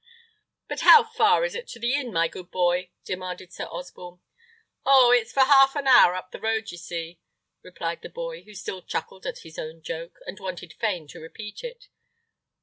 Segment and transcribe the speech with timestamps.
[0.67, 4.19] "But how far is it to the inn, my good boy?" demanded Sir Osborne.
[4.83, 5.11] "Oh!
[5.11, 7.19] it's for half an hour up the road, ye see,"
[7.61, 11.63] replied the boy, who still chuckled at his own joke, and wanted fain to repeat
[11.63, 11.89] it.